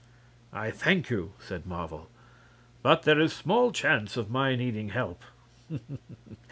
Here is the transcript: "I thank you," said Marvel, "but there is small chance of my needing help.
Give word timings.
"I 0.51 0.71
thank 0.71 1.11
you," 1.11 1.33
said 1.37 1.67
Marvel, 1.67 2.09
"but 2.81 3.03
there 3.03 3.19
is 3.19 3.33
small 3.33 3.71
chance 3.71 4.17
of 4.17 4.31
my 4.31 4.55
needing 4.55 4.89
help. 4.89 5.21